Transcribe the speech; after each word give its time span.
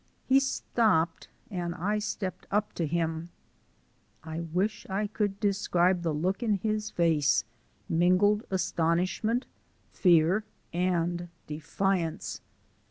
He 0.25 0.39
stopped 0.39 1.27
and 1.51 1.75
I 1.75 1.99
stepped 1.99 2.47
up 2.49 2.73
to 2.73 2.87
him. 2.87 3.29
I 4.23 4.39
wish 4.39 4.87
I 4.89 5.05
could 5.05 5.39
describe 5.39 6.01
the 6.01 6.11
look 6.11 6.41
in 6.41 6.55
his 6.55 6.89
face 6.89 7.43
mingled 7.87 8.43
astonishment, 8.49 9.45
fear, 9.91 10.43
and 10.73 11.29
defiance. 11.45 12.41